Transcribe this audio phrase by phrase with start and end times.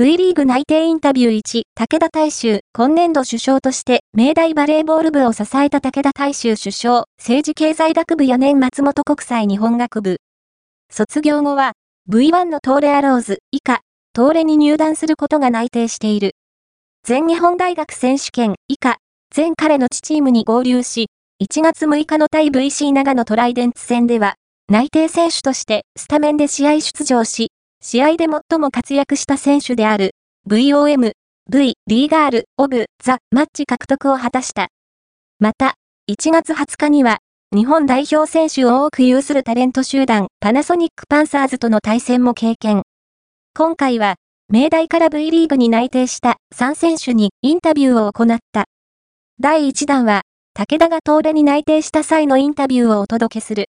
[0.00, 10.16] V リーグ内定インタビュー1、武田大衆、今年度首相として、明大バレーボール部を支えた武田大衆首相、政治経済学部4年松本国際日本学部。
[10.90, 11.72] 卒業後は、
[12.08, 13.80] V1 の東レアローズ、以下、
[14.16, 16.32] 東レに入団することが内定している。
[17.04, 18.96] 全日本大学選手権、以下、
[19.34, 21.08] 全彼の地チームに合流し、
[21.42, 24.36] 1月6日の対 VC 長野トライデンツ戦では、
[24.70, 27.49] 内定選手としてスタメンで試合出場し、
[27.82, 30.10] 試合で最も活躍した選手である
[30.46, 31.12] VOM、
[31.50, 34.68] V、リーガール、オブ、ザ、マッチ獲得を果たした。
[35.38, 35.76] また、
[36.10, 37.20] 1月20日には、
[37.54, 42.82] 日本代表選手を多く有するタレント集団、パナソニックパンサーズとの対戦も経験。
[43.56, 44.16] 今回は、
[44.52, 48.66] 明大から V リーグに内定した3選手にインタビューを行った。
[49.40, 53.58] 第1弾は、武田が東レに内定した際のインタビューをお届けする。